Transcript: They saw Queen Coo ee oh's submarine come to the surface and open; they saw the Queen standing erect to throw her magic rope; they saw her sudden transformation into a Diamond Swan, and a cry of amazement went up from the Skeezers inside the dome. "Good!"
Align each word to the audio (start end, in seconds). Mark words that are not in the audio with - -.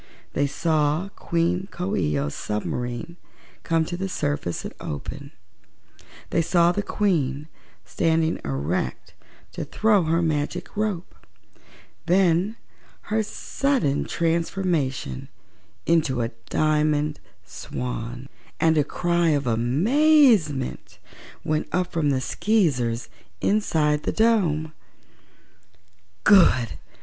They 0.33 0.47
saw 0.47 1.09
Queen 1.09 1.67
Coo 1.69 1.95
ee 1.95 2.17
oh's 2.17 2.33
submarine 2.33 3.17
come 3.61 3.85
to 3.85 3.95
the 3.95 4.09
surface 4.09 4.65
and 4.65 4.73
open; 4.79 5.31
they 6.31 6.41
saw 6.41 6.71
the 6.71 6.81
Queen 6.81 7.47
standing 7.85 8.41
erect 8.43 9.13
to 9.51 9.63
throw 9.63 10.05
her 10.05 10.23
magic 10.23 10.75
rope; 10.75 11.13
they 12.07 12.33
saw 12.35 12.53
her 13.11 13.21
sudden 13.21 14.05
transformation 14.05 15.29
into 15.85 16.21
a 16.21 16.29
Diamond 16.49 17.19
Swan, 17.45 18.27
and 18.59 18.79
a 18.79 18.83
cry 18.83 19.27
of 19.29 19.45
amazement 19.45 20.97
went 21.43 21.67
up 21.71 21.91
from 21.91 22.09
the 22.09 22.21
Skeezers 22.21 23.07
inside 23.39 24.01
the 24.01 24.11
dome. 24.11 24.73
"Good!" 26.23 26.79